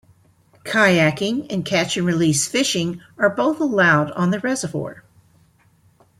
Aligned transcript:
Kayaking 0.63 1.45
and 1.53 1.63
catch-and-release 1.63 2.47
fishing 2.47 3.01
are 3.19 3.29
both 3.29 3.59
allowed 3.59 4.09
on 4.13 4.31
the 4.31 4.39
reservoir. 4.39 5.03